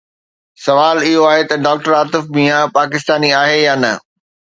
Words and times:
سوال 0.65 0.97
اهو 1.03 1.21
آهي 1.31 1.43
ته 1.49 1.55
ڊاڪٽر 1.65 1.91
عاطف 1.99 2.23
ميان 2.35 2.63
پاڪستاني 2.77 3.29
آهي 3.45 3.59
يا 3.67 3.75
نه؟ 3.83 3.93